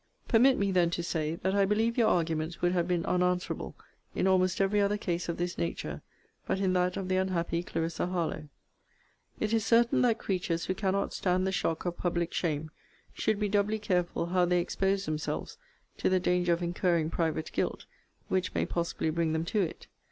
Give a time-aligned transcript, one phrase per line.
[0.27, 3.75] Permit me, then, to say, That I believe your arguments would have been unanswerable
[4.15, 6.01] in almost every other case of this nature,
[6.47, 8.49] but in that of the unhappy Clarissa Harlowe.
[9.39, 12.71] It is certain that creatures who cannot stand the shock of public shame,
[13.13, 15.59] should be doubly careful how they expose themselves
[15.97, 17.85] to the danger of incurring private guilt,
[18.27, 19.85] which may possibly bring them to it.